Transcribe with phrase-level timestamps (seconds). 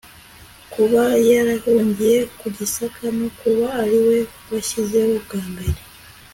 [0.73, 4.17] kuba yarahungiye mu gisaka no kuba ari we
[4.51, 5.79] washyizeho bwa mbere